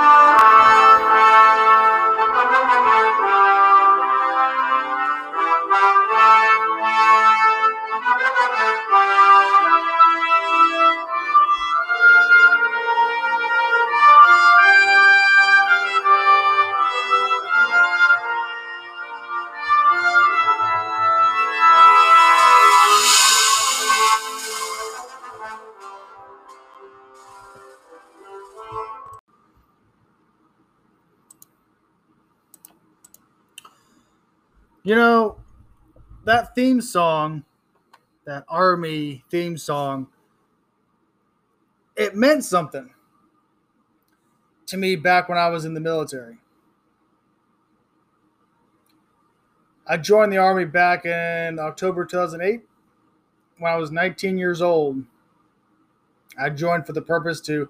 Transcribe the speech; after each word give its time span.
Bye. 0.00 0.29
You 34.82 34.94
know, 34.94 35.36
that 36.24 36.54
theme 36.54 36.80
song, 36.80 37.44
that 38.24 38.44
army 38.48 39.24
theme 39.30 39.58
song, 39.58 40.06
it 41.96 42.14
meant 42.14 42.44
something 42.44 42.90
to 44.66 44.76
me 44.78 44.96
back 44.96 45.28
when 45.28 45.36
I 45.36 45.50
was 45.50 45.66
in 45.66 45.74
the 45.74 45.80
military. 45.80 46.38
I 49.86 49.98
joined 49.98 50.32
the 50.32 50.38
army 50.38 50.64
back 50.64 51.04
in 51.04 51.58
October 51.58 52.06
2008 52.06 52.62
when 53.58 53.72
I 53.72 53.76
was 53.76 53.90
19 53.90 54.38
years 54.38 54.62
old. 54.62 55.04
I 56.38 56.48
joined 56.48 56.86
for 56.86 56.92
the 56.92 57.02
purpose 57.02 57.40
to 57.42 57.68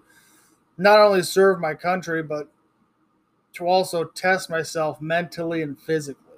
not 0.79 1.01
only 1.01 1.23
serve 1.23 1.59
my 1.59 1.75
country, 1.75 2.23
but 2.23 2.49
to 3.55 3.67
also 3.67 4.05
test 4.05 4.49
myself 4.49 5.01
mentally 5.01 5.61
and 5.63 5.81
physically. 5.81 6.30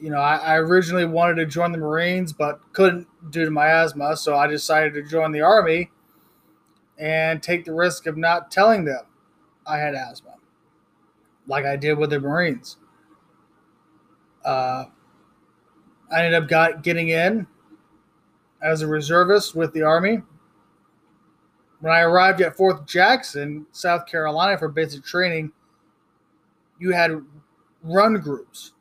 You 0.00 0.10
know, 0.10 0.18
I, 0.18 0.36
I, 0.36 0.56
originally 0.56 1.04
wanted 1.04 1.36
to 1.36 1.46
join 1.46 1.70
the 1.72 1.78
Marines, 1.78 2.32
but 2.32 2.60
couldn't 2.72 3.06
due 3.30 3.44
to 3.44 3.50
my 3.50 3.68
asthma. 3.68 4.16
So 4.16 4.34
I 4.36 4.46
decided 4.46 4.94
to 4.94 5.02
join 5.02 5.32
the 5.32 5.42
Army 5.42 5.90
and 6.98 7.42
take 7.42 7.64
the 7.64 7.72
risk 7.72 8.06
of 8.06 8.16
not 8.16 8.50
telling 8.50 8.84
them 8.84 9.04
I 9.66 9.78
had 9.78 9.94
asthma, 9.94 10.34
like 11.46 11.64
I 11.64 11.76
did 11.76 11.98
with 11.98 12.10
the 12.10 12.18
Marines. 12.20 12.78
Uh, 14.44 14.86
I 16.10 16.24
ended 16.24 16.42
up 16.42 16.48
got, 16.48 16.82
getting 16.82 17.10
in 17.10 17.46
as 18.62 18.82
a 18.82 18.86
reservist 18.86 19.54
with 19.54 19.72
the 19.72 19.82
Army. 19.82 20.22
When 21.80 21.92
I 21.92 22.00
arrived 22.00 22.40
at 22.40 22.56
Fort 22.56 22.86
Jackson, 22.86 23.66
South 23.72 24.06
Carolina 24.06 24.58
for 24.58 24.68
basic 24.68 25.04
training, 25.04 25.52
you 26.78 26.92
had 26.92 27.24
run 27.82 28.14
groups 28.14 28.72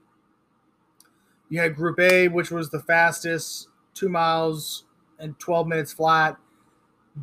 you 1.50 1.60
had 1.60 1.76
Group 1.76 2.00
A, 2.00 2.28
which 2.28 2.52
was 2.52 2.70
the 2.70 2.80
fastest, 2.80 3.68
two 3.94 4.10
miles 4.10 4.86
and 5.20 5.38
12 5.40 5.68
minutes 5.68 5.92
flat. 5.92 6.38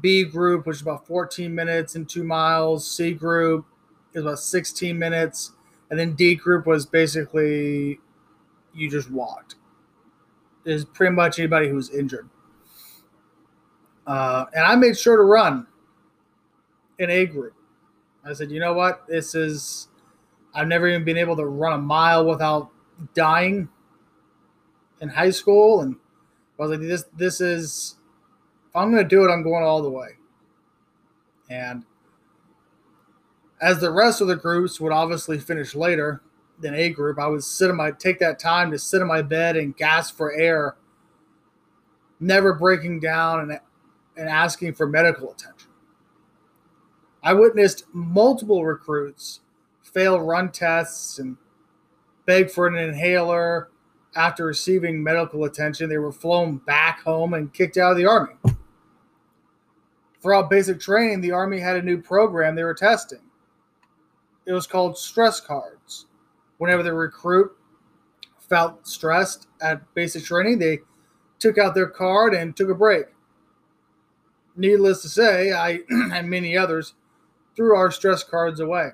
B 0.00 0.24
group, 0.24 0.66
which 0.66 0.76
is 0.76 0.82
about 0.82 1.06
14 1.06 1.54
minutes 1.54 1.94
and 1.94 2.08
two 2.08 2.24
miles. 2.24 2.88
C 2.90 3.12
group 3.12 3.64
is 4.12 4.22
about 4.22 4.40
16 4.40 4.98
minutes. 4.98 5.52
And 5.90 5.98
then 5.98 6.14
D 6.14 6.34
group 6.34 6.66
was 6.66 6.84
basically 6.84 8.00
you 8.74 8.90
just 8.90 9.10
walked. 9.10 9.54
Is 10.64 10.84
pretty 10.84 11.14
much 11.14 11.38
anybody 11.38 11.68
who's 11.68 11.88
injured. 11.90 12.28
Uh, 14.06 14.46
and 14.52 14.64
I 14.64 14.74
made 14.74 14.98
sure 14.98 15.16
to 15.16 15.22
run 15.22 15.66
in 16.98 17.08
A 17.08 17.26
group. 17.26 17.54
I 18.24 18.32
said, 18.32 18.50
you 18.50 18.58
know 18.58 18.74
what? 18.74 19.06
This 19.06 19.36
is, 19.36 19.88
I've 20.52 20.66
never 20.66 20.88
even 20.88 21.04
been 21.04 21.16
able 21.16 21.36
to 21.36 21.46
run 21.46 21.72
a 21.74 21.82
mile 21.82 22.26
without 22.26 22.70
dying 23.14 23.68
in 25.00 25.08
high 25.08 25.30
school, 25.30 25.80
and 25.80 25.96
I 26.58 26.62
was 26.62 26.70
like, 26.70 26.80
this 26.80 27.04
this 27.16 27.40
is 27.40 27.96
if 28.68 28.76
I'm 28.76 28.90
going 28.90 29.02
to 29.02 29.08
do 29.08 29.24
it, 29.24 29.32
I'm 29.32 29.42
going 29.42 29.64
all 29.64 29.82
the 29.82 29.90
way. 29.90 30.08
And 31.48 31.84
as 33.60 33.80
the 33.80 33.90
rest 33.90 34.20
of 34.20 34.28
the 34.28 34.36
groups 34.36 34.80
would 34.80 34.92
obviously 34.92 35.38
finish 35.38 35.74
later 35.74 36.22
than 36.60 36.74
A 36.74 36.90
group, 36.90 37.18
I 37.18 37.26
would 37.26 37.44
sit 37.44 37.70
in 37.70 37.76
my 37.76 37.90
take 37.90 38.18
that 38.20 38.38
time 38.38 38.70
to 38.70 38.78
sit 38.78 39.00
in 39.00 39.06
my 39.08 39.22
bed 39.22 39.56
and 39.56 39.76
gasp 39.76 40.16
for 40.16 40.32
air, 40.32 40.76
never 42.20 42.54
breaking 42.54 43.00
down 43.00 43.40
and 43.40 43.60
and 44.16 44.28
asking 44.28 44.74
for 44.74 44.86
medical 44.86 45.30
attention. 45.30 45.70
I 47.22 47.34
witnessed 47.34 47.84
multiple 47.92 48.64
recruits 48.64 49.40
fail 49.82 50.20
run 50.20 50.52
tests 50.52 51.18
and 51.18 51.36
beg 52.26 52.50
for 52.50 52.66
an 52.66 52.76
inhaler 52.76 53.68
after 54.16 54.46
receiving 54.46 55.02
medical 55.02 55.44
attention, 55.44 55.88
they 55.88 55.98
were 55.98 56.12
flown 56.12 56.56
back 56.56 57.02
home 57.02 57.34
and 57.34 57.52
kicked 57.52 57.76
out 57.76 57.92
of 57.92 57.98
the 57.98 58.06
Army. 58.06 58.34
Throughout 60.22 60.50
basic 60.50 60.80
training, 60.80 61.20
the 61.20 61.32
Army 61.32 61.60
had 61.60 61.76
a 61.76 61.82
new 61.82 62.00
program 62.00 62.54
they 62.54 62.64
were 62.64 62.74
testing. 62.74 63.20
It 64.46 64.52
was 64.52 64.66
called 64.66 64.96
stress 64.96 65.40
cards. 65.40 66.06
Whenever 66.58 66.82
the 66.82 66.94
recruit 66.94 67.52
felt 68.48 68.86
stressed 68.88 69.48
at 69.60 69.82
basic 69.94 70.24
training, 70.24 70.58
they 70.58 70.80
took 71.38 71.58
out 71.58 71.74
their 71.74 71.88
card 71.88 72.32
and 72.32 72.56
took 72.56 72.70
a 72.70 72.74
break. 72.74 73.06
Needless 74.56 75.02
to 75.02 75.08
say, 75.08 75.52
I 75.52 75.80
and 75.90 76.30
many 76.30 76.56
others 76.56 76.94
threw 77.54 77.76
our 77.76 77.90
stress 77.90 78.24
cards 78.24 78.60
away 78.60 78.92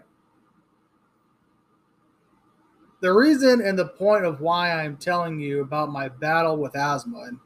the 3.03 3.13
reason 3.13 3.61
and 3.61 3.77
the 3.77 3.85
point 3.85 4.25
of 4.25 4.41
why 4.41 4.71
I'm 4.71 4.97
telling 4.97 5.41
you 5.41 5.61
about 5.61 5.91
my 5.91 6.09
battle 6.09 6.57
with 6.57 6.77
asthma 6.77 7.25
and 7.27 7.41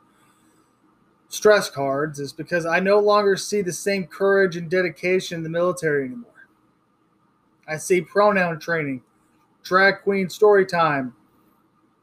stress 1.28 1.70
cards 1.70 2.20
is 2.20 2.34
because 2.34 2.66
I 2.66 2.78
no 2.78 2.98
longer 2.98 3.36
see 3.36 3.62
the 3.62 3.72
same 3.72 4.06
courage 4.06 4.56
and 4.56 4.70
dedication 4.70 5.38
in 5.38 5.42
the 5.42 5.48
military 5.48 6.04
anymore. 6.04 6.46
I 7.66 7.78
see 7.78 8.02
pronoun 8.02 8.60
training, 8.60 9.02
drag 9.62 10.02
queen 10.02 10.28
story 10.28 10.66
time 10.66 11.14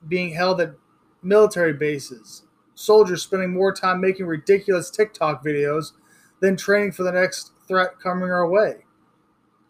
being 0.07 0.33
held 0.33 0.59
at 0.59 0.73
military 1.21 1.73
bases, 1.73 2.43
soldiers 2.73 3.21
spending 3.21 3.53
more 3.53 3.71
time 3.71 4.01
making 4.01 4.25
ridiculous 4.25 4.89
TikTok 4.89 5.45
videos 5.45 5.91
than 6.39 6.57
training 6.57 6.93
for 6.93 7.03
the 7.03 7.11
next 7.11 7.51
threat 7.67 7.99
coming 7.99 8.31
our 8.31 8.49
way. 8.49 8.83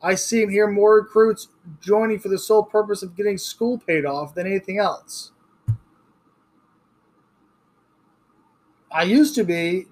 I 0.04 0.16
see 0.16 0.44
and 0.44 0.52
hear 0.52 0.68
more 0.68 0.96
recruits 0.96 1.48
joining 1.80 2.20
for 2.20 2.28
the 2.28 2.38
sole 2.38 2.64
purpose 2.64 3.02
of 3.02 3.16
getting 3.16 3.38
school 3.38 3.78
paid 3.78 4.06
off 4.06 4.36
than 4.36 4.46
anything 4.46 4.78
else. 4.78 5.32
I 8.92 9.04
used 9.04 9.34
to 9.36 9.44
be, 9.44 9.88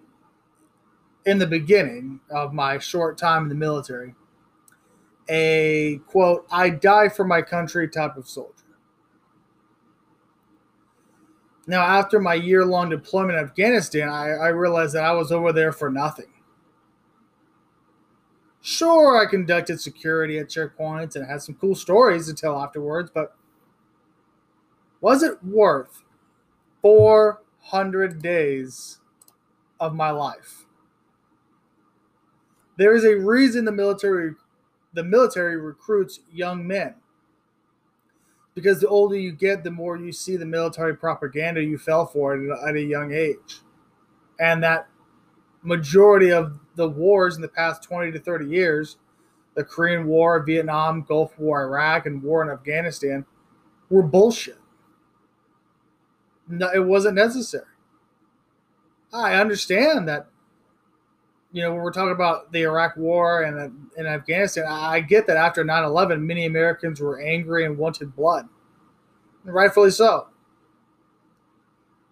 in 1.26 1.40
the 1.40 1.48
beginning 1.48 2.20
of 2.30 2.54
my 2.54 2.78
short 2.78 3.18
time 3.18 3.44
in 3.44 3.50
the 3.50 3.56
military, 3.56 4.14
a 5.30 6.02
quote, 6.08 6.46
I 6.52 6.70
die 6.70 7.08
for 7.08 7.24
my 7.24 7.42
country 7.42 7.88
type 7.88 8.18
of 8.18 8.28
soldier. 8.28 8.54
Now, 11.68 11.84
after 11.84 12.20
my 12.20 12.34
year 12.34 12.66
long 12.66 12.90
deployment 12.90 13.38
in 13.38 13.46
Afghanistan, 13.46 14.10
I, 14.10 14.32
I 14.32 14.48
realized 14.50 14.94
that 14.96 15.06
I 15.06 15.14
was 15.14 15.32
over 15.32 15.54
there 15.54 15.72
for 15.72 15.90
nothing. 15.90 16.26
Sure, 18.62 19.18
I 19.18 19.30
conducted 19.30 19.82
security 19.82 20.38
at 20.38 20.48
checkpoints 20.48 21.16
and 21.16 21.26
had 21.26 21.42
some 21.42 21.56
cool 21.56 21.74
stories 21.74 22.28
to 22.28 22.34
tell 22.34 22.62
afterwards, 22.62 23.10
but 23.14 23.36
was 25.02 25.24
it 25.24 25.44
worth 25.44 26.04
400 26.84 28.22
days 28.22 29.00
of 29.80 29.96
my 29.96 30.12
life? 30.12 30.66
There 32.78 32.94
is 32.94 33.04
a 33.04 33.16
reason 33.16 33.66
the 33.66 33.72
military 33.72 34.36
the 34.94 35.04
military 35.04 35.58
recruits 35.58 36.20
young 36.32 36.68
men. 36.68 36.96
Because 38.54 38.82
the 38.82 38.88
older 38.88 39.16
you 39.16 39.32
get, 39.32 39.64
the 39.64 39.72
more 39.72 39.96
you 39.96 40.12
see 40.12 40.36
the 40.36 40.46
military 40.46 40.96
propaganda 40.96 41.64
you 41.64 41.78
fell 41.78 42.06
for 42.06 42.34
at 42.68 42.76
a 42.76 42.82
young 42.82 43.14
age. 43.14 43.62
And 44.40 44.62
that 44.64 44.90
majority 45.64 46.32
of 46.32 46.60
the 46.76 46.88
wars 46.88 47.36
in 47.36 47.42
the 47.42 47.48
past 47.48 47.84
20 47.84 48.12
to 48.12 48.20
30 48.20 48.46
years, 48.46 48.98
the 49.56 49.64
Korean 49.64 50.08
War, 50.08 50.42
Vietnam, 50.44 51.06
Gulf 51.08 51.38
War, 51.38 51.64
Iraq, 51.64 52.06
and 52.06 52.24
war 52.24 52.42
in 52.44 52.50
Afghanistan, 52.50 53.26
were 53.90 54.04
bullshit. 54.04 54.58
No, 56.48 56.70
it 56.74 56.80
wasn't 56.80 57.16
necessary. 57.16 57.66
I 59.14 59.36
understand 59.36 60.08
that, 60.08 60.28
you 61.52 61.62
know, 61.62 61.74
when 61.74 61.82
we're 61.82 61.92
talking 61.92 62.14
about 62.14 62.52
the 62.52 62.62
Iraq 62.62 62.96
War 62.96 63.44
and 63.44 63.90
in 63.98 64.06
Afghanistan, 64.06 64.66
I 64.68 65.02
get 65.02 65.28
that 65.28 65.38
after 65.38 65.64
9 65.64 65.84
11, 65.84 66.26
many 66.26 66.46
Americans 66.46 67.02
were 67.02 67.20
angry 67.20 67.66
and 67.66 67.78
wanted 67.78 68.16
blood. 68.16 68.48
And 69.44 69.54
rightfully 69.54 69.92
so. 69.92 70.28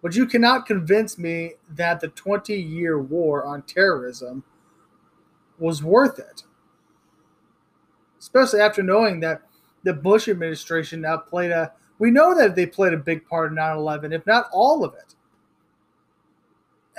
But 0.02 0.16
you 0.16 0.26
cannot 0.26 0.66
convince 0.66 1.18
me 1.18 1.54
that 1.70 2.00
the 2.00 2.08
20 2.08 2.54
year 2.54 3.00
war 3.00 3.44
on 3.44 3.62
terrorism 3.62 4.44
was 5.58 5.82
worth 5.82 6.18
it. 6.18 6.44
especially 8.20 8.60
after 8.60 8.82
knowing 8.82 9.20
that 9.20 9.42
the 9.84 9.92
Bush 9.94 10.28
administration 10.28 11.00
now 11.02 11.16
played 11.18 11.50
a. 11.50 11.72
We 11.98 12.10
know 12.10 12.34
that 12.36 12.56
they 12.56 12.66
played 12.66 12.94
a 12.94 12.98
big 12.98 13.26
part 13.26 13.50
in 13.50 13.56
9 13.56 13.76
11, 13.76 14.12
if 14.12 14.26
not 14.26 14.46
all 14.52 14.84
of 14.84 14.94
it, 14.94 15.14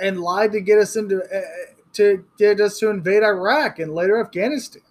and 0.00 0.20
lied 0.20 0.52
to 0.52 0.60
get 0.60 0.78
us 0.78 0.96
into. 0.96 1.22
Uh, 1.22 1.40
to 1.94 2.24
get 2.38 2.60
us 2.60 2.78
to 2.78 2.88
invade 2.90 3.22
Iraq 3.22 3.78
and 3.78 3.94
later 3.94 4.20
Afghanistan. 4.20 4.82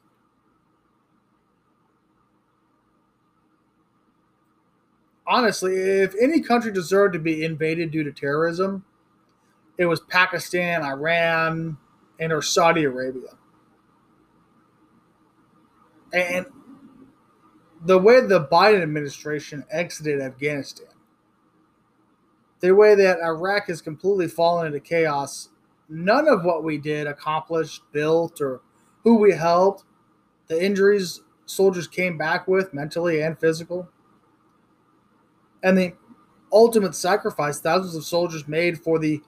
Honestly, 5.31 5.77
if 5.77 6.13
any 6.21 6.41
country 6.41 6.73
deserved 6.73 7.13
to 7.13 7.19
be 7.19 7.45
invaded 7.45 7.89
due 7.89 8.03
to 8.03 8.11
terrorism, 8.11 8.83
it 9.77 9.85
was 9.85 10.01
Pakistan, 10.01 10.83
Iran, 10.83 11.77
and 12.19 12.33
or 12.33 12.41
Saudi 12.41 12.83
Arabia. 12.83 13.29
And 16.11 16.47
the 17.85 17.97
way 17.97 18.19
the 18.19 18.45
Biden 18.45 18.83
administration 18.83 19.63
exited 19.71 20.19
Afghanistan, 20.19 20.89
the 22.59 22.75
way 22.75 22.93
that 22.93 23.21
Iraq 23.21 23.67
has 23.67 23.81
completely 23.81 24.27
fallen 24.27 24.67
into 24.67 24.81
chaos, 24.81 25.47
none 25.87 26.27
of 26.27 26.43
what 26.43 26.65
we 26.65 26.77
did 26.77 27.07
accomplished, 27.07 27.83
built, 27.93 28.41
or 28.41 28.59
who 29.05 29.15
we 29.15 29.31
helped, 29.31 29.85
the 30.47 30.61
injuries 30.61 31.21
soldiers 31.45 31.87
came 31.87 32.17
back 32.17 32.49
with, 32.49 32.73
mentally 32.73 33.21
and 33.21 33.39
physical, 33.39 33.87
and 35.63 35.77
the 35.77 35.93
ultimate 36.51 36.95
sacrifice 36.95 37.59
thousands 37.59 37.95
of 37.95 38.03
soldiers 38.03 38.47
made 38.47 38.79
for 38.79 38.99
the 38.99 39.21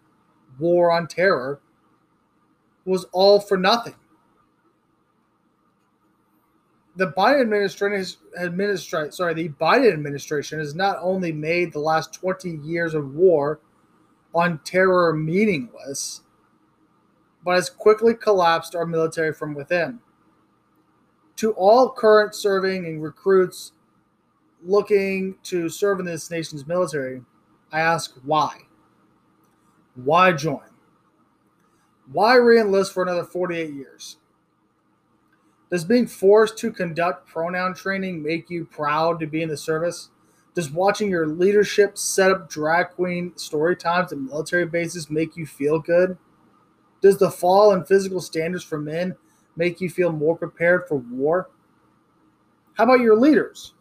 war 0.60 0.92
on 0.92 1.08
terror 1.08 1.60
was 2.86 3.06
all 3.12 3.40
for 3.40 3.58
nothing. 3.58 3.96
The 6.96 7.12
Biden 7.12 7.42
administration 7.42 8.20
administration 8.40 9.12
sorry 9.12 9.34
the 9.34 9.50
Biden 9.50 9.92
administration 9.92 10.60
has 10.60 10.76
not 10.76 10.98
only 11.02 11.32
made 11.32 11.74
the 11.74 11.80
last 11.80 12.14
20 12.14 12.60
years 12.64 12.94
of 12.94 13.16
war 13.16 13.60
on 14.36 14.60
terror 14.64 15.14
meaningless 15.14 16.22
but 17.44 17.56
has 17.56 17.70
quickly 17.70 18.14
collapsed 18.14 18.76
our 18.76 18.86
military 18.86 19.34
from 19.34 19.54
within. 19.54 20.00
To 21.38 21.52
all 21.54 21.90
current 21.92 22.36
serving 22.36 22.86
and 22.86 23.04
recruits 23.04 23.74
looking 24.66 25.36
to 25.44 25.70
serve 25.70 26.00
in 26.00 26.06
this 26.06 26.30
nation's 26.32 26.66
military 26.66 27.22
i 27.72 27.80
ask 27.80 28.16
why 28.24 28.58
why 29.96 30.32
join 30.32 30.70
why 32.12 32.36
reenlist 32.36 32.94
for 32.94 33.04
another 33.04 33.24
48 33.24 33.74
years 33.74 34.18
does 35.74 35.86
being 35.86 36.06
forced 36.06 36.56
to 36.60 36.72
conduct 36.72 37.28
pronoun 37.28 37.74
training 37.74 38.22
make 38.22 38.48
you 38.48 38.64
proud 38.64 39.20
to 39.20 39.26
be 39.26 39.42
in 39.42 39.50
the 39.50 39.58
service? 39.58 40.12
Does 40.54 40.70
watching 40.70 41.10
your 41.10 41.26
leadership 41.26 41.98
set 41.98 42.30
up 42.30 42.48
drag 42.48 42.92
queen 42.92 43.36
story 43.38 43.76
times 43.76 44.12
at 44.12 44.20
military 44.20 44.68
bases 44.68 45.10
make 45.10 45.36
you 45.36 45.48
feel 45.48 45.80
good? 45.80 46.16
Does 47.02 47.18
the 47.18 47.32
fall 47.32 47.72
in 47.72 47.86
physical 47.86 48.22
standards 48.22 48.64
for 48.64 48.78
men 48.78 49.16
make 49.56 49.82
you 49.82 49.90
feel 49.90 50.12
more 50.12 50.38
prepared 50.38 50.88
for 50.88 50.98
war? 50.98 51.50
How 52.76 52.84
about 52.84 53.00
your 53.00 53.18
leaders? 53.18 53.74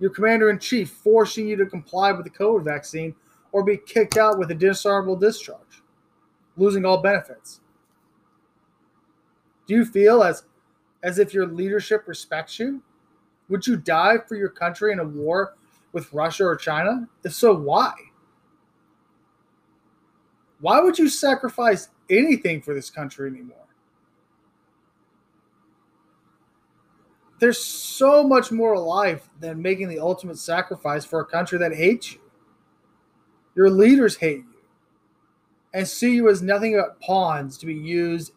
Your 0.00 0.10
commander 0.10 0.50
in 0.50 0.58
chief 0.58 0.90
forcing 0.90 1.46
you 1.46 1.56
to 1.56 1.66
comply 1.66 2.10
with 2.12 2.24
the 2.24 2.30
COVID 2.30 2.64
vaccine 2.64 3.14
or 3.52 3.62
be 3.62 3.76
kicked 3.76 4.16
out 4.16 4.38
with 4.38 4.50
a 4.50 4.54
dishonorable 4.54 5.16
discharge, 5.16 5.82
losing 6.56 6.84
all 6.84 7.02
benefits? 7.02 7.60
Do 9.66 9.74
you 9.74 9.84
feel 9.84 10.22
as 10.22 10.44
as 11.02 11.18
if 11.18 11.32
your 11.32 11.46
leadership 11.46 12.06
respects 12.06 12.58
you? 12.58 12.82
Would 13.48 13.66
you 13.66 13.76
die 13.76 14.16
for 14.28 14.36
your 14.36 14.48
country 14.48 14.92
in 14.92 14.98
a 14.98 15.04
war 15.04 15.54
with 15.92 16.12
Russia 16.12 16.44
or 16.44 16.56
China? 16.56 17.08
If 17.24 17.34
so, 17.34 17.54
why? 17.54 17.92
Why 20.60 20.80
would 20.80 20.98
you 20.98 21.08
sacrifice 21.08 21.88
anything 22.10 22.60
for 22.62 22.74
this 22.74 22.90
country 22.90 23.30
anymore? 23.30 23.59
There's 27.40 27.58
so 27.58 28.22
much 28.22 28.52
more 28.52 28.78
life 28.78 29.28
than 29.40 29.62
making 29.62 29.88
the 29.88 29.98
ultimate 29.98 30.38
sacrifice 30.38 31.06
for 31.06 31.20
a 31.20 31.24
country 31.24 31.58
that 31.58 31.74
hates 31.74 32.12
you. 32.12 32.20
Your 33.56 33.70
leaders 33.70 34.16
hate 34.16 34.44
you 34.44 34.60
and 35.72 35.88
see 35.88 36.14
you 36.14 36.28
as 36.28 36.42
nothing 36.42 36.76
but 36.76 37.00
pawns 37.00 37.56
to 37.58 37.66
be 37.66 37.74
used 37.74 38.32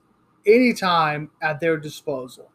anytime 0.48 1.30
at 1.42 1.60
their 1.60 1.76
disposal. 1.76 2.50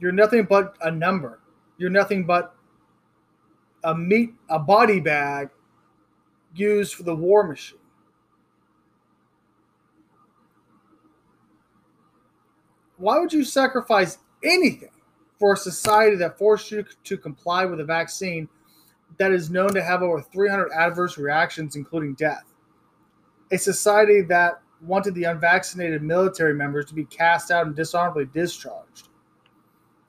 You're 0.00 0.12
nothing 0.12 0.44
but 0.44 0.74
a 0.80 0.90
number. 0.90 1.40
You're 1.76 1.90
nothing 1.90 2.24
but 2.24 2.54
a 3.84 3.94
meat, 3.94 4.32
a 4.48 4.58
body 4.58 4.98
bag 4.98 5.50
used 6.54 6.94
for 6.94 7.02
the 7.02 7.14
war 7.14 7.46
machine. 7.46 7.78
Why 13.02 13.18
would 13.18 13.32
you 13.32 13.42
sacrifice 13.42 14.18
anything 14.44 14.92
for 15.40 15.54
a 15.54 15.56
society 15.56 16.14
that 16.16 16.38
forced 16.38 16.70
you 16.70 16.84
to 17.02 17.18
comply 17.18 17.64
with 17.64 17.80
a 17.80 17.84
vaccine 17.84 18.48
that 19.18 19.32
is 19.32 19.50
known 19.50 19.74
to 19.74 19.82
have 19.82 20.02
over 20.02 20.22
300 20.22 20.70
adverse 20.70 21.18
reactions, 21.18 21.74
including 21.74 22.14
death? 22.14 22.44
A 23.50 23.58
society 23.58 24.20
that 24.28 24.62
wanted 24.80 25.16
the 25.16 25.24
unvaccinated 25.24 26.00
military 26.00 26.54
members 26.54 26.86
to 26.86 26.94
be 26.94 27.04
cast 27.06 27.50
out 27.50 27.66
and 27.66 27.74
dishonorably 27.74 28.26
discharged 28.26 29.08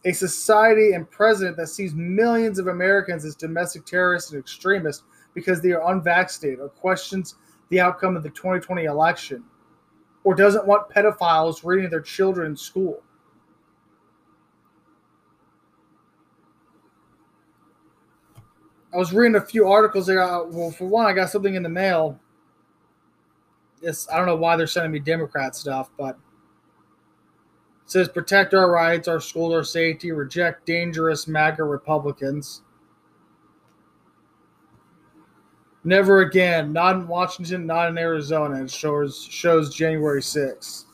a 0.05 0.11
society 0.11 0.93
and 0.93 1.09
president 1.09 1.57
that 1.57 1.67
sees 1.67 1.93
millions 1.93 2.59
of 2.59 2.67
Americans 2.67 3.25
as 3.25 3.35
domestic 3.35 3.85
terrorists 3.85 4.31
and 4.31 4.39
extremists 4.39 5.03
because 5.33 5.61
they 5.61 5.71
are 5.71 5.91
unvaccinated 5.91 6.59
or 6.59 6.69
questions 6.69 7.35
the 7.69 7.79
outcome 7.79 8.15
of 8.15 8.23
the 8.23 8.29
2020 8.29 8.83
election 8.83 9.43
or 10.23 10.35
doesn't 10.35 10.65
want 10.65 10.89
pedophiles 10.89 11.63
reading 11.63 11.89
their 11.89 12.01
children 12.01 12.51
in 12.51 12.57
school. 12.57 13.01
I 18.93 18.97
was 18.97 19.11
reading 19.11 19.35
a 19.35 19.41
few 19.41 19.67
articles 19.67 20.05
there. 20.05 20.21
Uh, 20.21 20.43
well, 20.45 20.69
for 20.71 20.85
one, 20.85 21.05
I 21.05 21.13
got 21.13 21.29
something 21.29 21.55
in 21.55 21.63
the 21.63 21.69
mail. 21.69 22.19
It's, 23.81 24.07
I 24.09 24.17
don't 24.17 24.27
know 24.27 24.35
why 24.35 24.55
they're 24.55 24.67
sending 24.67 24.91
me 24.91 24.99
Democrat 24.99 25.55
stuff, 25.55 25.89
but 25.97 26.15
it 27.85 27.91
says 27.91 28.07
protect 28.07 28.53
our 28.53 28.71
rights, 28.71 29.07
our 29.07 29.19
schools, 29.19 29.53
our 29.53 29.63
safety, 29.63 30.11
reject 30.11 30.65
dangerous 30.65 31.27
MAGA 31.27 31.63
Republicans. 31.63 32.61
Never 35.83 36.21
again. 36.21 36.71
Not 36.71 36.95
in 36.95 37.07
Washington, 37.07 37.65
not 37.65 37.89
in 37.89 37.97
Arizona. 37.97 38.63
It 38.63 38.71
shows 38.71 39.27
shows 39.29 39.73
January 39.73 40.21
6th. 40.21 40.85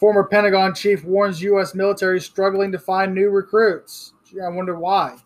Former 0.00 0.24
Pentagon 0.24 0.74
chief 0.74 1.04
warns 1.04 1.40
U.S. 1.42 1.76
military 1.76 2.20
struggling 2.20 2.72
to 2.72 2.78
find 2.78 3.14
new 3.14 3.30
recruits. 3.30 4.14
Gee, 4.24 4.40
I 4.40 4.48
wonder 4.48 4.76
why. 4.76 5.16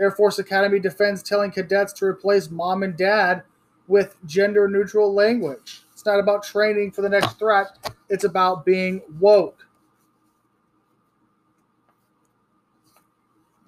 Air 0.00 0.10
Force 0.10 0.38
Academy 0.38 0.78
defends 0.78 1.22
telling 1.22 1.50
cadets 1.50 1.92
to 1.94 2.06
replace 2.06 2.50
mom 2.50 2.82
and 2.82 2.96
dad 2.96 3.42
with 3.88 4.16
gender 4.24 4.68
neutral 4.68 5.12
language. 5.12 5.82
It's 5.92 6.06
not 6.06 6.20
about 6.20 6.44
training 6.44 6.92
for 6.92 7.02
the 7.02 7.10
next 7.10 7.38
threat, 7.38 7.92
it's 8.08 8.24
about 8.24 8.64
being 8.64 9.02
woke. 9.20 9.66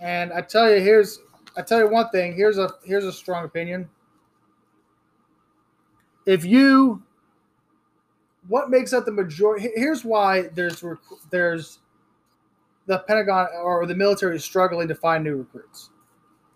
And 0.01 0.33
I 0.33 0.41
tell 0.41 0.71
you, 0.71 0.81
here's 0.81 1.21
I 1.57 1.63
tell 1.63 1.79
you 1.79 1.89
one 1.89 2.09
thing. 2.11 2.35
Here's 2.35 2.59
a 2.59 2.71
here's 2.85 3.05
a 3.05 3.13
strong 3.13 3.45
opinion. 3.45 3.89
If 6.27 6.45
you, 6.45 7.03
what 8.49 8.71
makes 8.71 8.93
up 8.93 9.05
the 9.05 9.13
majority? 9.13 9.71
Here's 9.75 10.05
why 10.05 10.49
there's 10.55 10.83
there's 11.31 11.81
the 12.87 12.99
Pentagon 13.01 13.49
or 13.63 13.85
the 13.87 13.95
military 13.95 14.37
is 14.37 14.45
struggling 14.45 14.89
to 14.89 14.95
find 14.95 15.25
new 15.25 15.37
recruits. 15.37 15.91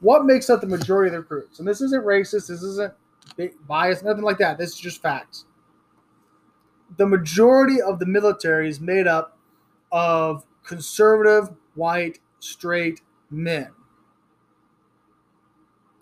What 0.01 0.25
makes 0.25 0.51
up 0.51 0.61
the 0.61 0.67
majority 0.67 1.09
of 1.09 1.13
the 1.13 1.21
recruits? 1.21 1.59
And 1.59 1.69
this 1.69 1.81
isn't 1.81 2.05
racist. 2.05 2.49
This 2.49 2.63
isn't 2.63 2.93
bias. 3.67 4.03
Nothing 4.03 4.25
like 4.25 4.39
that. 4.39 4.59
This 4.59 4.71
is 4.71 4.81
just 4.81 5.03
facts 5.03 5.47
the 6.97 7.07
majority 7.07 7.81
of 7.81 7.99
the 7.99 8.07
military 8.07 8.69
is 8.69 8.81
made 8.81 9.07
up 9.07 9.39
of 9.93 10.45
conservative, 10.65 11.51
white, 11.75 12.21
straight 12.39 13.01
men. 13.35 13.69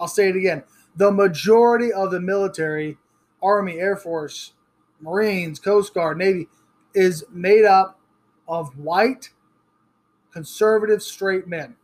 I'll 0.01 0.09
say 0.09 0.29
it 0.29 0.37
again. 0.37 0.65
The 0.97 1.11
majority 1.11 1.93
of 1.93 2.11
the 2.11 2.21
military, 2.21 2.99
Army, 3.43 3.79
Air 3.79 3.97
Force, 3.97 4.53
Marines, 5.01 5.59
Coast 5.59 5.95
Guard, 5.95 6.19
Navy, 6.19 6.49
is 6.95 7.25
made 7.31 7.65
up 7.65 7.99
of 8.47 8.79
white, 8.79 9.31
conservative, 10.33 11.03
straight 11.03 11.47
men. 11.47 11.77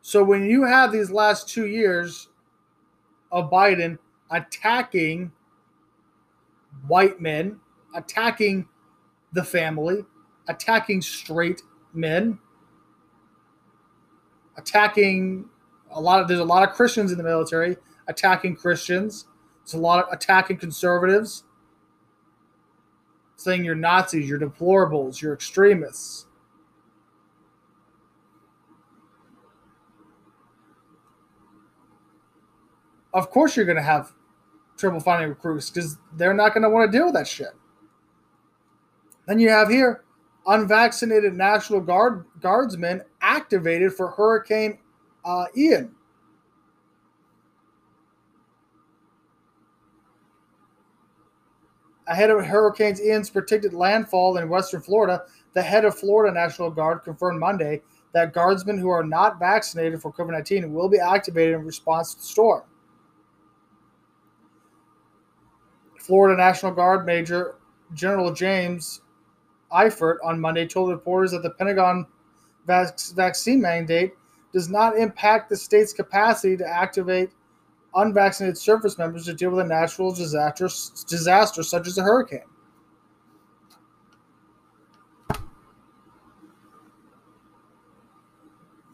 So 0.00 0.24
when 0.24 0.46
you 0.46 0.64
have 0.64 0.90
these 0.90 1.10
last 1.10 1.48
two 1.48 1.66
years 1.66 2.28
of 3.30 3.50
Biden 3.50 3.98
attacking 4.30 5.30
white 6.86 7.20
men, 7.20 7.60
attacking 7.94 8.66
the 9.32 9.44
family, 9.44 10.04
attacking 10.48 11.02
straight 11.02 11.62
men, 11.92 12.38
attacking 14.58 15.48
a 15.92 16.00
lot 16.00 16.20
of 16.20 16.28
there's 16.28 16.40
a 16.40 16.44
lot 16.44 16.68
of 16.68 16.74
Christians 16.74 17.12
in 17.12 17.18
the 17.18 17.24
military 17.24 17.76
attacking 18.08 18.56
Christians. 18.56 19.26
There's 19.64 19.74
a 19.74 19.78
lot 19.78 20.04
of 20.04 20.12
attacking 20.12 20.58
conservatives, 20.58 21.44
saying 23.36 23.64
you're 23.64 23.74
Nazis, 23.74 24.28
you're 24.28 24.38
deplorables, 24.38 25.22
you're 25.22 25.32
extremists. 25.32 26.26
Of 33.14 33.30
course, 33.30 33.56
you're 33.56 33.64
going 33.64 33.76
to 33.76 33.82
have 33.82 34.12
trouble 34.76 35.00
finding 35.00 35.28
recruits 35.28 35.70
because 35.70 35.98
they're 36.16 36.34
not 36.34 36.54
going 36.54 36.62
to 36.62 36.70
want 36.70 36.90
to 36.90 36.96
deal 36.96 37.06
with 37.06 37.14
that 37.14 37.26
shit. 37.26 37.48
Then 39.26 39.38
you 39.38 39.48
have 39.48 39.68
here 39.68 40.04
unvaccinated 40.46 41.34
National 41.34 41.80
Guard 41.80 42.24
guardsmen 42.40 43.02
activated 43.20 43.92
for 43.92 44.10
Hurricane 44.10 44.78
uh, 45.24 45.46
Ian. 45.56 45.94
Ahead 52.06 52.30
of 52.30 52.44
Hurricane 52.44 52.96
Ian's 53.04 53.28
predicted 53.28 53.74
landfall 53.74 54.38
in 54.38 54.48
western 54.48 54.80
Florida, 54.80 55.24
the 55.52 55.60
head 55.62 55.84
of 55.84 55.98
Florida 55.98 56.32
National 56.32 56.70
Guard 56.70 57.02
confirmed 57.04 57.38
Monday 57.38 57.82
that 58.14 58.32
guardsmen 58.32 58.78
who 58.78 58.88
are 58.88 59.04
not 59.04 59.38
vaccinated 59.38 60.00
for 60.00 60.12
COVID 60.12 60.32
19 60.32 60.72
will 60.72 60.88
be 60.88 60.98
activated 60.98 61.54
in 61.54 61.64
response 61.66 62.14
to 62.14 62.20
the 62.20 62.26
storm. 62.26 62.62
Florida 66.00 66.36
National 66.36 66.72
Guard 66.72 67.04
Major 67.04 67.56
General 67.92 68.32
James 68.32 69.02
Eifert 69.70 70.16
on 70.24 70.40
Monday 70.40 70.66
told 70.66 70.88
reporters 70.90 71.32
that 71.32 71.42
the 71.42 71.50
Pentagon 71.50 72.06
vaccine 72.68 73.60
mandate 73.60 74.12
does 74.52 74.68
not 74.68 74.96
impact 74.96 75.48
the 75.48 75.56
state's 75.56 75.92
capacity 75.92 76.56
to 76.56 76.66
activate 76.66 77.30
unvaccinated 77.94 78.56
service 78.56 78.98
members 78.98 79.24
to 79.24 79.34
deal 79.34 79.50
with 79.50 79.64
a 79.64 79.68
natural 79.68 80.12
disaster, 80.12 80.68
disaster 81.08 81.62
such 81.62 81.86
as 81.86 81.98
a 81.98 82.02
hurricane. 82.02 82.40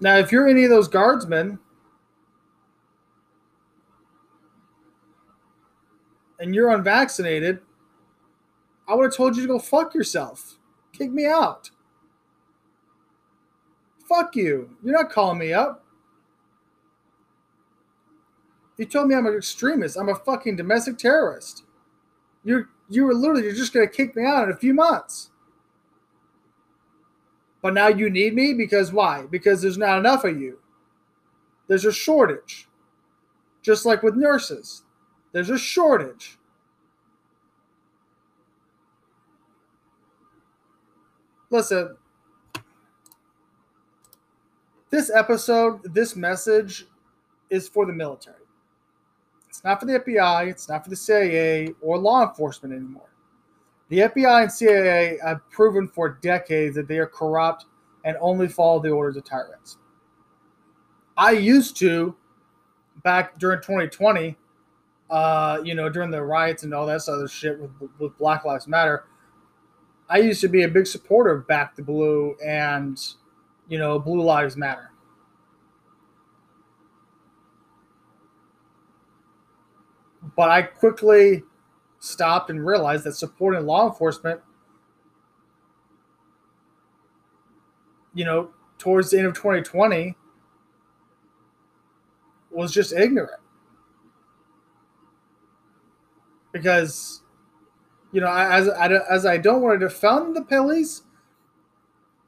Now, 0.01 0.19
if 0.19 0.31
you're 0.31 0.49
any 0.49 0.65
of 0.65 0.71
those 0.71 0.89
guardsmen 0.89 1.59
and 6.39 6.55
you're 6.55 6.71
unvaccinated, 6.71 7.61
I 8.87 8.95
would 8.95 9.05
have 9.05 9.17
told 9.17 9.37
you 9.37 9.43
to 9.43 9.49
go 9.49 9.59
fuck 9.59 9.95
yourself. 9.95 10.59
Kick 10.93 11.11
me 11.11 11.25
out. 11.27 11.71
Fuck 14.09 14.37
you. 14.37 14.77
You're 14.83 15.01
not 15.01 15.11
calling 15.11 15.39
me 15.39 15.53
up. 15.53 15.85
You 18.77 18.85
told 18.85 19.09
me 19.09 19.15
I'm 19.15 19.27
an 19.27 19.35
extremist. 19.35 19.97
I'm 19.97 20.09
a 20.09 20.15
fucking 20.15 20.57
domestic 20.57 20.99
terrorist. 20.99 21.65
You're 22.45 22.69
you 22.89 23.05
were 23.05 23.15
literally 23.15 23.45
you're 23.45 23.55
just 23.55 23.73
gonna 23.73 23.87
kick 23.87 24.15
me 24.17 24.25
out 24.25 24.45
in 24.45 24.51
a 24.51 24.57
few 24.57 24.75
months. 24.75 25.31
But 27.63 27.73
now 27.73 27.89
you 27.89 28.11
need 28.11 28.35
me 28.35 28.53
because 28.53 28.93
why? 28.93 29.25
Because 29.31 29.63
there's 29.63 29.79
not 29.79 29.99
enough 29.99 30.25
of 30.25 30.39
you. 30.39 30.59
There's 31.67 31.87
a 31.87 31.93
shortage. 31.93 32.69
Just 33.63 33.87
like 33.87 34.03
with 34.03 34.17
nurses. 34.17 34.83
There's 35.33 35.49
a 35.49 35.57
shortage. 35.57 36.37
Listen, 41.49 41.97
this 44.95 45.11
episode, 45.11 45.81
this 45.93 46.15
message 46.15 46.87
is 47.51 47.69
for 47.69 47.85
the 47.85 47.93
military. 47.93 48.37
It's 49.49 49.65
not 49.65 49.81
for 49.81 49.87
the 49.87 49.99
FBI, 49.99 50.49
it's 50.49 50.69
not 50.69 50.85
for 50.85 50.91
the 50.91 50.97
CIA 50.97 51.75
or 51.81 51.99
law 51.99 52.23
enforcement 52.23 52.73
anymore. 52.73 53.11
The 53.89 53.99
FBI 53.99 54.43
and 54.43 54.53
CIA 54.53 55.19
have 55.25 55.41
proven 55.51 55.89
for 55.89 56.11
decades 56.23 56.77
that 56.77 56.87
they 56.87 56.99
are 56.99 57.09
corrupt 57.09 57.67
and 58.05 58.17
only 58.21 58.47
follow 58.47 58.81
the 58.81 58.91
orders 58.91 59.17
of 59.17 59.25
tyrants. 59.25 59.79
I 61.17 61.33
used 61.33 61.77
to, 61.79 62.15
back 63.03 63.37
during 63.39 63.59
2020, 63.59 64.37
uh, 65.11 65.61
you 65.65 65.75
know, 65.75 65.89
during 65.89 66.13
the 66.13 66.23
riots 66.23 66.63
and 66.63 66.73
all 66.73 66.87
that 66.87 67.09
other 67.09 67.27
shit 67.27 67.59
with, 67.61 67.71
with 67.99 68.17
Black 68.17 68.45
Lives 68.45 68.69
Matter, 68.69 69.07
I 70.09 70.19
used 70.19 70.41
to 70.43 70.49
be 70.49 70.63
a 70.63 70.69
big 70.69 70.87
supporter 70.87 71.33
of 71.33 71.49
Back 71.49 71.75
the 71.75 71.83
Blue 71.83 72.37
and, 72.45 72.97
you 73.69 73.79
know, 73.79 73.99
Blue 73.99 74.23
Lives 74.23 74.57
Matter. 74.57 74.91
But 80.37 80.51
I 80.51 80.63
quickly 80.63 81.43
stopped 82.01 82.51
and 82.51 82.65
realized 82.65 83.05
that 83.05 83.15
supporting 83.15 83.67
law 83.67 83.89
enforcement, 83.89 84.41
you 88.15 88.25
know, 88.25 88.51
towards 88.79 89.11
the 89.11 89.19
end 89.19 89.27
of 89.27 89.35
2020 89.35 90.17
was 92.51 92.73
just 92.73 92.93
ignorant. 92.93 93.41
Because, 96.53 97.23
you 98.13 98.21
know, 98.21 98.33
as, 98.33 98.69
as 98.69 99.27
I 99.27 99.39
don't 99.39 99.61
want 99.61 99.81
to 99.81 99.87
defend 99.89 100.37
the 100.37 100.43
police, 100.43 101.03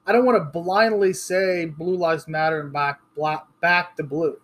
I 0.07 0.13
don't 0.13 0.25
want 0.25 0.39
to 0.39 0.61
blindly 0.61 1.13
say 1.13 1.67
Blue 1.67 1.97
Lives 1.97 2.29
Matter 2.29 2.61
and 2.61 2.73
back 2.73 3.01
black, 3.17 3.47
back 3.61 3.97
the 3.97 4.05
blue. 4.05 4.39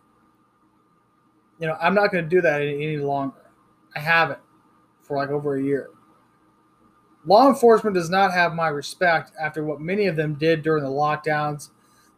You 1.61 1.69
know, 1.69 1.77
I'm 1.81 1.95
not 1.95 2.11
going 2.11 2.25
to 2.25 2.31
do 2.31 2.41
that 2.41 2.61
any, 2.61 2.75
any 2.83 2.97
longer. 2.97 3.51
I 3.95 4.01
haven't 4.01 4.41
for 5.03 5.17
like 5.17 5.31
over 5.31 5.57
a 5.57 5.63
year. 5.63 5.91
Law 7.25 7.49
enforcement 7.49 7.95
does 7.95 8.11
not 8.11 8.33
have 8.33 8.55
my 8.55 8.67
respect 8.69 9.31
after 9.41 9.63
what 9.63 9.81
many 9.81 10.07
of 10.07 10.17
them 10.17 10.35
did 10.35 10.63
during 10.63 10.83
the 10.83 10.91
lockdowns, 10.91 11.71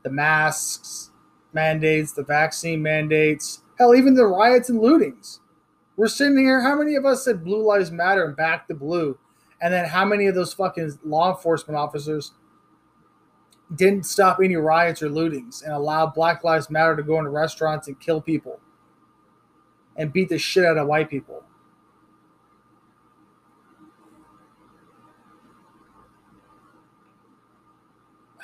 the 0.02 0.10
masks 0.10 1.10
mandates, 1.52 2.12
the 2.12 2.22
vaccine 2.22 2.82
mandates, 2.82 3.62
hell, 3.78 3.94
even 3.94 4.14
the 4.14 4.24
riots 4.24 4.70
and 4.70 4.80
lootings. 4.80 5.40
We're 5.96 6.08
sitting 6.08 6.38
here, 6.38 6.62
how 6.62 6.76
many 6.76 6.96
of 6.96 7.04
us 7.04 7.24
said 7.24 7.44
Blue 7.44 7.62
Lives 7.62 7.90
Matter 7.90 8.24
and 8.24 8.34
back 8.34 8.66
the 8.66 8.74
blue? 8.74 9.18
And 9.60 9.72
then 9.72 9.84
how 9.84 10.04
many 10.04 10.26
of 10.26 10.34
those 10.34 10.54
fucking 10.54 10.98
law 11.04 11.30
enforcement 11.30 11.76
officers 11.78 12.32
didn't 13.74 14.04
stop 14.04 14.38
any 14.42 14.56
riots 14.56 15.02
or 15.02 15.08
lootings 15.08 15.62
and 15.62 15.72
allow 15.72 16.06
Black 16.06 16.42
Lives 16.44 16.70
Matter 16.70 16.96
to 16.96 17.02
go 17.02 17.18
into 17.18 17.30
restaurants 17.30 17.88
and 17.88 17.98
kill 18.00 18.20
people 18.20 18.60
and 19.96 20.12
beat 20.12 20.28
the 20.28 20.38
shit 20.38 20.64
out 20.64 20.76
of 20.76 20.86
white 20.86 21.08
people? 21.08 21.44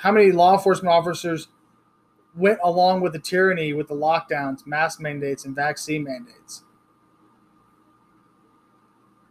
how 0.01 0.11
many 0.11 0.31
law 0.31 0.53
enforcement 0.53 0.91
officers 0.91 1.47
went 2.35 2.57
along 2.63 3.01
with 3.01 3.13
the 3.13 3.19
tyranny 3.19 3.71
with 3.71 3.87
the 3.87 3.93
lockdowns, 3.93 4.65
mask 4.65 4.99
mandates, 4.99 5.45
and 5.45 5.55
vaccine 5.55 6.03
mandates? 6.03 6.63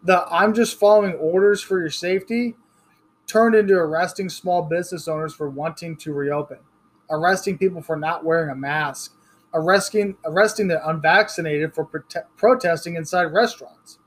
The 0.02 0.24
I'm 0.30 0.54
just 0.54 0.78
following 0.78 1.14
orders 1.14 1.60
for 1.60 1.80
your 1.80 1.90
safety 1.90 2.56
turned 3.30 3.54
into 3.54 3.74
arresting 3.74 4.28
small 4.28 4.62
business 4.62 5.06
owners 5.06 5.34
for 5.34 5.48
wanting 5.48 5.96
to 5.96 6.12
reopen, 6.12 6.58
arresting 7.10 7.56
people 7.56 7.80
for 7.80 7.96
not 7.96 8.24
wearing 8.24 8.50
a 8.50 8.54
mask, 8.56 9.14
arresting 9.54 10.16
arresting 10.24 10.66
the 10.66 10.86
unvaccinated 10.88 11.72
for 11.72 11.84
prote- 11.84 12.26
protesting 12.36 12.96
inside 12.96 13.26
restaurants. 13.26 13.98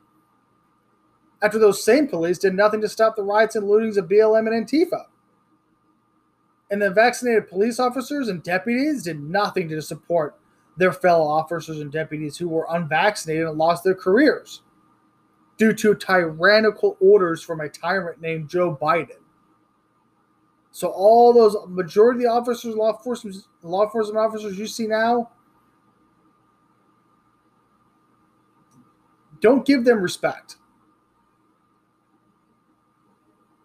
After 1.42 1.58
those 1.58 1.84
same 1.84 2.08
police 2.08 2.38
did 2.38 2.54
nothing 2.54 2.82
to 2.82 2.90
stop 2.90 3.16
the 3.16 3.24
riots 3.24 3.56
and 3.56 3.66
lootings 3.66 3.98
of 3.98 4.10
BLM 4.10 4.52
and 4.52 4.68
Antifa. 4.68 5.06
And 6.70 6.82
the 6.82 6.90
vaccinated 6.90 7.48
police 7.48 7.80
officers 7.80 8.28
and 8.28 8.44
deputies 8.44 9.04
did 9.04 9.22
nothing 9.22 9.70
to 9.70 9.82
support 9.82 10.36
their 10.76 10.92
fellow 10.92 11.26
officers 11.26 11.80
and 11.80 11.92
deputies 11.92 12.38
who 12.38 12.50
were 12.50 12.68
unvaccinated 12.70 13.48
and 13.48 13.58
lost 13.58 13.84
their 13.84 13.96
careers 13.96 14.63
due 15.58 15.74
to 15.74 15.96
tyrannical 15.96 16.98
orders 17.00 17.44
from 17.44 17.62
a 17.62 17.70
tyrant 17.70 18.22
named 18.22 18.50
Joe 18.50 18.78
Biden. 18.82 19.22
So 20.72 20.88
all 20.90 21.34
those 21.34 21.56
majority 21.68 22.20
of 22.20 22.24
the 22.24 22.30
officers, 22.30 22.76
law 22.76 22.96
enforcement, 22.96 23.36
law 23.62 23.84
enforcement 23.84 24.18
officers 24.18 24.58
you 24.58 24.66
see 24.66 24.88
now, 24.88 25.30
don't 29.40 29.66
give 29.66 29.86
them 29.86 30.02
respect 30.02 30.56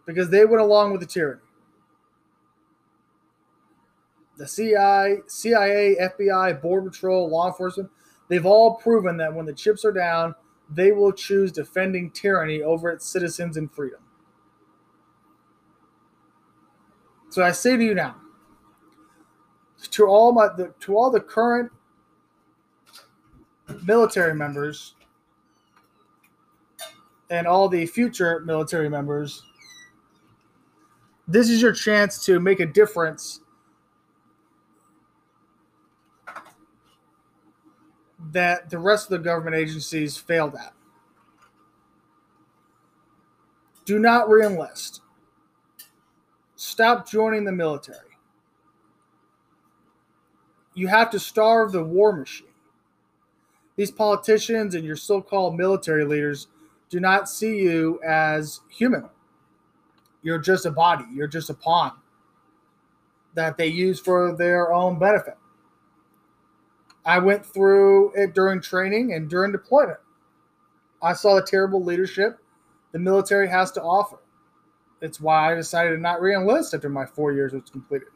because 0.05 0.29
they 0.29 0.45
went 0.45 0.61
along 0.61 0.91
with 0.91 1.01
the 1.01 1.07
tyranny 1.07 1.41
the 4.39 4.47
CIA, 4.47 5.17
CIA, 5.27 5.97
FBI, 6.01 6.61
Border 6.61 6.89
Patrol, 6.89 7.29
law 7.29 7.47
enforcement, 7.47 7.89
they've 8.29 8.45
all 8.45 8.75
proven 8.75 9.17
that 9.17 9.31
when 9.33 9.45
the 9.45 9.53
chips 9.53 9.83
are 9.83 9.91
down, 9.91 10.33
they 10.71 10.91
will 10.91 11.11
choose 11.11 11.51
defending 11.51 12.11
tyranny 12.11 12.61
over 12.61 12.89
its 12.89 13.05
citizens 13.05 13.57
and 13.57 13.71
freedom. 13.71 13.99
So 17.29 17.43
I 17.43 17.51
say 17.51 17.77
to 17.77 17.83
you 17.83 17.93
now, 17.93 18.15
to 19.91 20.05
all 20.05 20.31
my 20.31 20.47
the, 20.47 20.73
to 20.81 20.97
all 20.97 21.09
the 21.09 21.19
current 21.19 21.71
military 23.83 24.33
members 24.33 24.95
and 27.29 27.47
all 27.47 27.69
the 27.69 27.85
future 27.85 28.39
military 28.41 28.89
members, 28.89 29.43
this 31.27 31.49
is 31.49 31.61
your 31.61 31.71
chance 31.71 32.25
to 32.25 32.39
make 32.39 32.59
a 32.59 32.65
difference 32.65 33.41
that 38.31 38.69
the 38.69 38.79
rest 38.79 39.05
of 39.05 39.11
the 39.11 39.23
government 39.23 39.55
agencies 39.55 40.17
failed 40.17 40.55
at. 40.55 40.73
Do 43.85 43.97
not 43.97 44.27
reenlist. 44.27 44.99
Stop 46.55 47.09
joining 47.09 47.45
the 47.45 47.51
military. 47.51 47.97
You 50.73 50.87
have 50.87 51.09
to 51.11 51.19
starve 51.19 51.71
the 51.71 51.83
war 51.83 52.13
machine. 52.15 52.47
These 53.75 53.91
politicians 53.91 54.75
and 54.75 54.83
your 54.83 54.95
so 54.95 55.21
called 55.21 55.57
military 55.57 56.05
leaders 56.05 56.47
do 56.89 56.99
not 56.99 57.29
see 57.29 57.57
you 57.59 57.99
as 58.05 58.59
human. 58.69 59.09
You're 60.21 60.39
just 60.39 60.65
a 60.65 60.71
body, 60.71 61.05
you're 61.13 61.27
just 61.27 61.49
a 61.49 61.53
pawn 61.53 61.93
that 63.35 63.57
they 63.57 63.67
use 63.67 63.99
for 63.99 64.35
their 64.35 64.73
own 64.73 64.99
benefit. 64.99 65.37
I 67.09 67.17
went 67.17 67.43
through 67.43 68.11
it 68.13 68.35
during 68.35 68.61
training 68.61 69.13
and 69.13 69.27
during 69.27 69.51
deployment. 69.51 69.97
I 71.01 71.13
saw 71.13 71.33
the 71.33 71.41
terrible 71.41 71.83
leadership 71.83 72.37
the 72.91 72.99
military 72.99 73.47
has 73.47 73.71
to 73.71 73.81
offer. 73.81 74.19
It's 75.01 75.19
why 75.19 75.51
I 75.51 75.55
decided 75.55 75.95
to 75.95 75.97
not 75.97 76.19
reenlist 76.19 76.75
after 76.75 76.87
my 76.87 77.07
four 77.07 77.31
years 77.31 77.51
was 77.51 77.67
completed. 77.71 78.09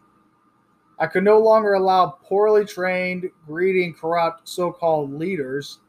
I 0.99 1.07
could 1.07 1.23
no 1.23 1.39
longer 1.39 1.73
allow 1.73 2.19
poorly 2.23 2.65
trained, 2.65 3.31
greedy, 3.47 3.83
and 3.83 3.97
corrupt 3.97 4.47
so 4.47 4.71
called 4.71 5.11
leaders 5.11 5.79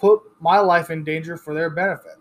put 0.00 0.20
my 0.40 0.58
life 0.58 0.90
in 0.90 1.04
danger 1.04 1.36
for 1.36 1.54
their 1.54 1.70
benefit. 1.70 2.16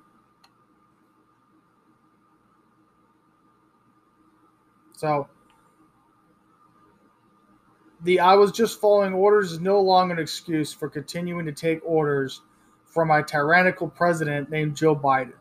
So, 4.94 5.28
the 8.04 8.20
I 8.20 8.36
was 8.36 8.52
just 8.52 8.80
following 8.80 9.14
orders 9.14 9.54
is 9.54 9.60
no 9.60 9.80
longer 9.82 10.14
an 10.14 10.20
excuse 10.20 10.72
for 10.72 10.90
continuing 10.90 11.46
to 11.46 11.52
take 11.52 11.80
orders 11.84 12.42
from 12.86 13.12
a 13.12 13.24
tyrannical 13.24 13.88
president 13.88 14.50
named 14.50 14.76
Joe 14.76 14.96
Biden. 14.96 15.34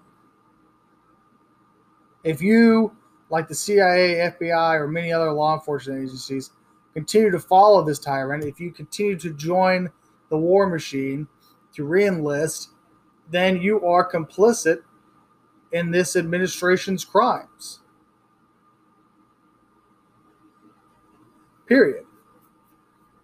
If 2.25 2.43
you, 2.43 2.97
like 3.31 3.47
the 3.49 3.55
CIA, 3.55 4.33
FBI, 4.41 4.75
or 4.81 4.89
many 4.89 5.13
other 5.13 5.33
law 5.33 5.55
enforcement 5.55 6.03
agencies, 6.03 6.51
continue 6.93 7.31
to 7.31 7.39
follow 7.39 7.85
this 7.85 7.99
tyrant, 7.99 8.45
if 8.45 8.59
you 8.59 8.73
continue 8.73 9.17
to 9.19 9.33
join 9.35 9.91
the 10.31 10.37
war 10.37 10.67
machine, 10.67 11.29
to 11.75 11.85
reenlist, 11.85 12.69
then 13.31 13.61
you 13.61 13.85
are 13.85 14.11
complicit 14.11 14.79
in 15.73 15.91
this 15.91 16.17
administration's 16.17 17.05
crimes. 17.05 17.81
Period. 21.67 22.06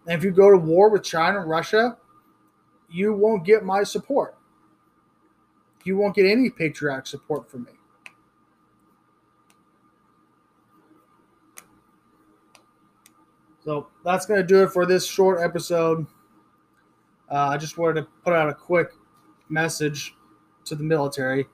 And 0.07 0.19
if 0.19 0.25
you 0.25 0.31
go 0.31 0.51
to 0.51 0.57
war 0.57 0.91
with 0.91 1.03
China 1.03 1.41
and 1.41 1.49
Russia, 1.49 1.97
you 2.91 3.15
won't 3.15 3.45
get 3.45 3.65
my 3.65 3.83
support. 3.83 4.37
You 5.85 5.97
won't 5.97 6.15
get 6.15 6.27
any 6.27 6.51
patriotic 6.51 7.07
support 7.07 7.51
from 7.51 7.65
me. 7.65 7.73
So 13.65 13.89
that's 14.05 14.27
going 14.27 14.41
to 14.41 14.47
do 14.47 14.65
it 14.65 14.71
for 14.71 14.87
this 14.87 15.07
short 15.07 15.41
episode. 15.41 16.07
Uh, 17.31 17.49
I 17.49 17.57
just 17.57 17.79
wanted 17.79 18.03
to 18.03 18.09
put 18.25 18.33
out 18.33 18.49
a 18.49 18.55
quick 18.55 18.89
message 19.49 20.15
to 20.65 20.75
the 20.75 20.83
military. 20.83 21.47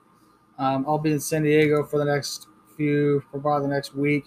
Um, 0.57 0.85
I'll 0.87 0.97
be 0.97 1.11
in 1.11 1.19
San 1.19 1.43
Diego 1.43 1.83
for 1.83 1.99
the 1.99 2.05
next 2.05 2.47
few, 2.75 3.23
for 3.31 3.37
about 3.37 3.61
the 3.61 3.67
next 3.67 3.95
week. 3.95 4.25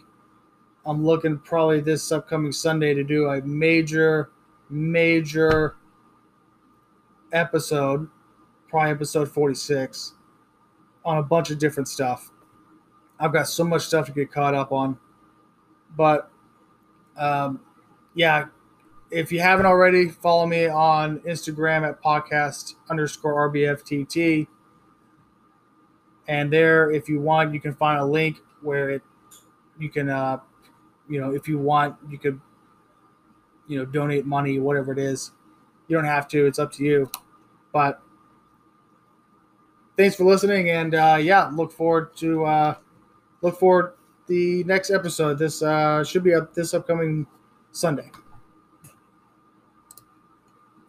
I'm 0.85 1.05
looking 1.05 1.38
probably 1.38 1.81
this 1.81 2.11
upcoming 2.11 2.53
Sunday 2.53 2.92
to 2.95 3.05
do 3.05 3.29
a 3.29 3.40
major, 3.42 4.31
major 4.68 5.77
episode, 7.33 8.09
probably 8.68 8.90
episode 8.90 9.29
46, 9.29 10.14
on 11.05 11.18
a 11.18 11.23
bunch 11.23 11.51
of 11.51 11.59
different 11.59 11.88
stuff. 11.88 12.31
I've 13.21 13.33
got 13.33 13.47
so 13.47 13.62
much 13.62 13.83
stuff 13.83 14.07
to 14.07 14.12
get 14.12 14.33
caught 14.33 14.55
up 14.55 14.73
on. 14.73 14.99
But 15.97 16.31
um, 17.16 17.61
yeah, 18.14 18.47
if 19.11 19.31
you 19.31 19.40
haven't 19.40 19.66
already, 19.66 20.09
follow 20.09 20.47
me 20.47 20.66
on 20.66 21.21
Instagram 21.21 21.88
at 21.88 22.03
podcast 22.03 22.75
underscore 22.90 23.51
RBFTT. 23.51 24.49
And 26.27 26.53
there, 26.53 26.90
if 26.90 27.09
you 27.09 27.21
want, 27.21 27.55
you 27.55 27.61
can 27.61 27.75
find 27.75 28.01
a 28.01 28.05
link 28.05 28.38
where 28.62 28.90
it 28.90 29.03
you 29.79 29.90
can, 29.90 30.09
uh, 30.09 30.38
you 31.09 31.21
know, 31.21 31.33
if 31.33 31.49
you 31.49 31.59
want, 31.59 31.97
you 32.09 32.19
could, 32.19 32.41
you 33.67 33.79
know, 33.79 33.85
donate 33.85 34.27
money, 34.27 34.59
whatever 34.59 34.93
it 34.93 34.99
is. 34.99 35.33
You 35.88 35.97
don't 35.97 36.07
have 36.07 36.29
to; 36.29 36.47
it's 36.47 36.59
up 36.59 36.73
to 36.73 36.85
you. 36.85 37.11
But 37.73 38.01
thanks 39.97 40.17
for 40.17 40.25
listening, 40.25 40.71
and 40.71 40.95
uh, 40.95 41.19
yeah, 41.21 41.51
look 41.53 41.73
forward 41.73 42.17
to 42.17 42.45
uh, 42.45 42.75
look 43.41 43.59
forward 43.59 43.95
the 44.27 44.65
next 44.65 44.91
episode. 44.91 45.38
This 45.38 45.62
uh, 45.62 46.05
should 46.05 46.23
be 46.23 46.35
up 46.35 46.55
this 46.55 46.75
upcoming 46.75 47.27
Sunday. 47.73 48.11